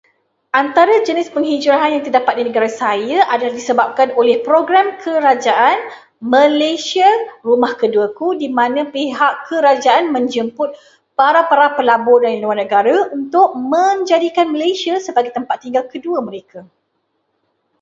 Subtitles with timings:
[0.61, 5.77] "Antara jenis penghijrahan yang terdapat di negara saya adalah disebabkan oleh program kerajaan
[6.35, 7.05] ""Malaysia
[7.47, 10.69] Rumah Keduaku"", di mana pihak kerajaan menjemput
[11.19, 16.59] para-para pelabur dari luar negara untuk menjadikan Malaysia sebagai tempat tinggal kedua mereka,"